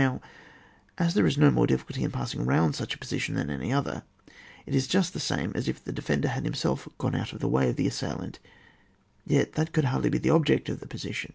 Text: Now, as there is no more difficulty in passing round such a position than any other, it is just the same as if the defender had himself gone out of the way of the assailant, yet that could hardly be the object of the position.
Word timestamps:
Now, 0.00 0.22
as 0.96 1.12
there 1.12 1.26
is 1.26 1.36
no 1.36 1.50
more 1.50 1.66
difficulty 1.66 2.02
in 2.04 2.10
passing 2.10 2.46
round 2.46 2.74
such 2.74 2.94
a 2.94 2.98
position 2.98 3.34
than 3.34 3.50
any 3.50 3.70
other, 3.70 4.02
it 4.64 4.74
is 4.74 4.86
just 4.86 5.12
the 5.12 5.20
same 5.20 5.52
as 5.54 5.68
if 5.68 5.84
the 5.84 5.92
defender 5.92 6.28
had 6.28 6.44
himself 6.46 6.88
gone 6.96 7.14
out 7.14 7.34
of 7.34 7.40
the 7.40 7.48
way 7.48 7.68
of 7.68 7.76
the 7.76 7.86
assailant, 7.88 8.38
yet 9.26 9.52
that 9.56 9.74
could 9.74 9.84
hardly 9.84 10.08
be 10.08 10.16
the 10.16 10.30
object 10.30 10.70
of 10.70 10.80
the 10.80 10.86
position. 10.88 11.34